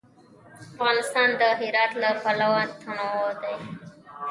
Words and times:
افغانستان 0.63 1.29
د 1.39 1.41
هرات 1.59 1.91
له 2.01 2.09
پلوه 2.21 2.61
متنوع 2.69 3.29
دی. 3.41 3.55